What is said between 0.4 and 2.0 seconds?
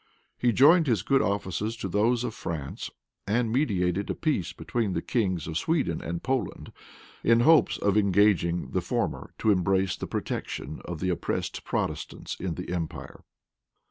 joined his good offices to